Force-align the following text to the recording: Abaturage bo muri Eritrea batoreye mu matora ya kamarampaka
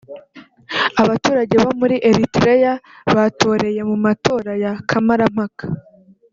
Abaturage 1.01 1.55
bo 1.63 1.71
muri 1.79 1.95
Eritrea 2.09 2.73
batoreye 3.15 3.81
mu 3.89 3.95
matora 4.05 4.51
ya 4.63 4.73
kamarampaka 4.89 5.63